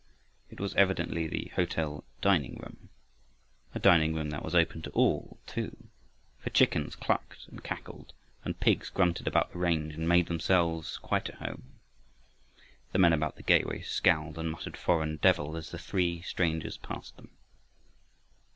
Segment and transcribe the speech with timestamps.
[0.49, 2.89] It was evidently the hotel dining room;
[3.75, 5.77] a diningroom that was open to all too,
[6.39, 8.11] for chickens clucked and cackled
[8.43, 11.73] and pigs grunted about the range and made themselves quite at home.
[12.93, 17.15] The men about the gateway scowled and muttered "Foreign devil," as the three strangers passed
[17.17, 17.29] them.